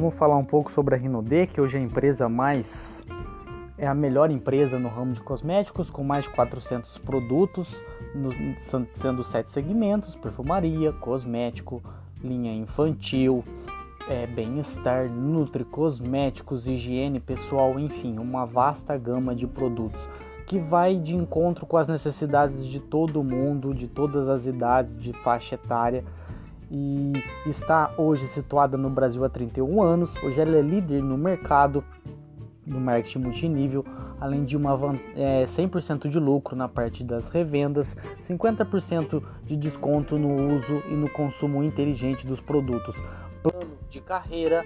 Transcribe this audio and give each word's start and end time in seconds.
Vamos 0.00 0.14
falar 0.14 0.36
um 0.36 0.44
pouco 0.44 0.70
sobre 0.70 0.94
a 0.94 0.98
Rinode, 0.98 1.48
que 1.48 1.60
hoje 1.60 1.76
é 1.76 1.80
a 1.80 1.82
empresa 1.82 2.28
mais 2.28 3.04
é 3.76 3.84
a 3.84 3.92
melhor 3.92 4.30
empresa 4.30 4.78
no 4.78 4.88
ramo 4.88 5.12
de 5.12 5.20
cosméticos, 5.20 5.90
com 5.90 6.04
mais 6.04 6.22
de 6.22 6.30
400 6.30 6.98
produtos, 6.98 7.68
no, 8.14 8.30
sendo 8.94 9.24
sete 9.24 9.50
segmentos: 9.50 10.14
perfumaria, 10.14 10.92
cosmético, 10.92 11.82
linha 12.22 12.54
infantil, 12.54 13.42
é, 14.08 14.24
bem-estar, 14.24 15.10
nutri, 15.10 15.64
cosméticos, 15.64 16.68
higiene 16.68 17.18
pessoal, 17.18 17.76
enfim, 17.76 18.20
uma 18.20 18.46
vasta 18.46 18.96
gama 18.96 19.34
de 19.34 19.48
produtos 19.48 20.00
que 20.46 20.60
vai 20.60 20.94
de 20.94 21.14
encontro 21.14 21.66
com 21.66 21.76
as 21.76 21.88
necessidades 21.88 22.64
de 22.64 22.78
todo 22.78 23.22
mundo, 23.24 23.74
de 23.74 23.88
todas 23.88 24.28
as 24.28 24.46
idades, 24.46 24.96
de 24.96 25.12
faixa 25.12 25.56
etária 25.56 26.04
e 26.70 27.12
está 27.46 27.92
hoje 27.96 28.26
situada 28.28 28.76
no 28.76 28.90
Brasil 28.90 29.24
há 29.24 29.28
31 29.28 29.82
anos. 29.82 30.14
Hoje 30.22 30.40
ela 30.40 30.56
é 30.56 30.62
líder 30.62 31.02
no 31.02 31.16
mercado 31.16 31.82
do 32.66 32.78
marketing 32.78 33.20
multinível, 33.20 33.84
além 34.20 34.44
de 34.44 34.56
uma 34.56 34.78
é, 35.16 35.44
100% 35.44 36.08
de 36.08 36.18
lucro 36.18 36.54
na 36.54 36.68
parte 36.68 37.02
das 37.02 37.28
revendas, 37.28 37.96
50% 38.28 39.22
de 39.44 39.56
desconto 39.56 40.18
no 40.18 40.56
uso 40.56 40.82
e 40.90 40.94
no 40.94 41.08
consumo 41.08 41.62
inteligente 41.62 42.26
dos 42.26 42.40
produtos, 42.40 42.94
plano 43.42 43.72
de 43.88 44.00
carreira 44.00 44.64